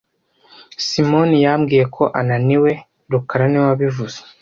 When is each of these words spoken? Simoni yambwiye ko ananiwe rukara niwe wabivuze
Simoni 0.85 1.37
yambwiye 1.45 1.83
ko 1.95 2.03
ananiwe 2.19 2.71
rukara 3.11 3.45
niwe 3.47 3.65
wabivuze 3.69 4.17